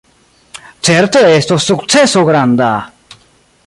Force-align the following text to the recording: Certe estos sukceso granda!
Certe 0.87 1.19
estos 1.41 1.61
sukceso 1.69 2.21
granda! 2.29 2.71